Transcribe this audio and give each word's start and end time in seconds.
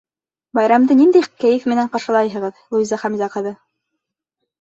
—Байрамды 0.59 0.95
ниндәй 1.01 1.27
кәйеф 1.43 1.67
менән 1.71 1.91
ҡаршылайһығыҙ, 1.97 2.63
Луиза 2.73 2.99
Хәмзә 3.03 3.29
ҡыҙы? 3.35 3.53